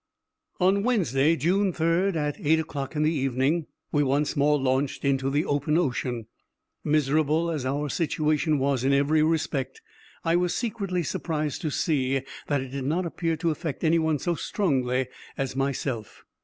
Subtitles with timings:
[0.59, 5.29] On Wednesday, June 3d, at eight o'clock in the evening, we once more launched into
[5.29, 6.25] the open ocean.
[6.83, 9.79] Miserable as our situation was in every respect,
[10.25, 14.17] I was secretly surprised to see that it did not appear to affect any one
[14.17, 15.05] so strongly
[15.37, 16.25] as myself.